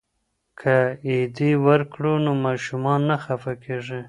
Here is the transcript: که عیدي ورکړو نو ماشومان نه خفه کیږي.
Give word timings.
که 0.59 0.75
عیدي 1.07 1.51
ورکړو 1.67 2.13
نو 2.25 2.31
ماشومان 2.45 2.99
نه 3.09 3.17
خفه 3.23 3.53
کیږي. 3.63 3.99